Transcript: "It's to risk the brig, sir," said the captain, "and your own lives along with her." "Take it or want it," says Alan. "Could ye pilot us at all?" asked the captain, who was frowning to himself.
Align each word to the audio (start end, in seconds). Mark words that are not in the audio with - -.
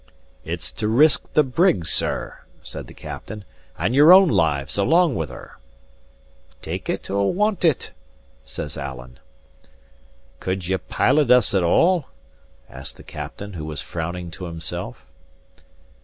"It's 0.43 0.71
to 0.71 0.87
risk 0.87 1.31
the 1.33 1.43
brig, 1.43 1.85
sir," 1.85 2.39
said 2.63 2.87
the 2.87 2.93
captain, 2.95 3.45
"and 3.77 3.93
your 3.93 4.11
own 4.11 4.29
lives 4.29 4.79
along 4.79 5.13
with 5.13 5.29
her." 5.29 5.59
"Take 6.63 6.89
it 6.89 7.11
or 7.11 7.31
want 7.31 7.63
it," 7.63 7.91
says 8.43 8.79
Alan. 8.79 9.19
"Could 10.39 10.67
ye 10.67 10.75
pilot 10.77 11.29
us 11.29 11.53
at 11.53 11.61
all?" 11.61 12.07
asked 12.67 12.97
the 12.97 13.03
captain, 13.03 13.53
who 13.53 13.65
was 13.65 13.79
frowning 13.83 14.31
to 14.31 14.45
himself. 14.45 15.05